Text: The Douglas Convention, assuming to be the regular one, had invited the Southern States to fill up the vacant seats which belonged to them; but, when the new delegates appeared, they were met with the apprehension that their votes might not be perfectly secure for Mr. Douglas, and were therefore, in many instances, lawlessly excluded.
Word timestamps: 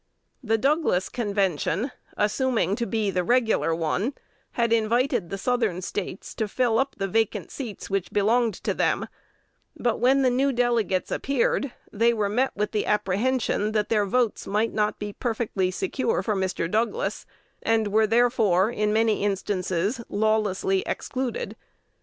The 0.43 0.57
Douglas 0.57 1.09
Convention, 1.09 1.91
assuming 2.17 2.75
to 2.77 2.87
be 2.87 3.11
the 3.11 3.23
regular 3.23 3.75
one, 3.75 4.15
had 4.53 4.73
invited 4.73 5.29
the 5.29 5.37
Southern 5.37 5.79
States 5.83 6.33
to 6.33 6.47
fill 6.47 6.79
up 6.79 6.95
the 6.97 7.07
vacant 7.07 7.51
seats 7.51 7.87
which 7.87 8.11
belonged 8.11 8.55
to 8.63 8.73
them; 8.73 9.07
but, 9.77 9.99
when 9.99 10.23
the 10.23 10.31
new 10.31 10.51
delegates 10.51 11.11
appeared, 11.11 11.71
they 11.91 12.13
were 12.15 12.29
met 12.29 12.51
with 12.57 12.71
the 12.71 12.87
apprehension 12.87 13.73
that 13.73 13.89
their 13.89 14.07
votes 14.07 14.47
might 14.47 14.73
not 14.73 14.97
be 14.97 15.13
perfectly 15.13 15.69
secure 15.69 16.23
for 16.23 16.35
Mr. 16.35 16.65
Douglas, 16.67 17.27
and 17.61 17.89
were 17.89 18.07
therefore, 18.07 18.71
in 18.71 18.91
many 18.91 19.23
instances, 19.23 20.01
lawlessly 20.09 20.81
excluded. 20.87 21.55